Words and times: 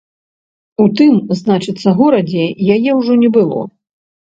У 0.83 0.87
тым, 1.01 1.21
значыцца, 1.43 1.95
горадзе 2.03 2.51
яе 2.81 2.91
ўжо 3.05 3.23
не 3.25 3.29
было. 3.41 3.61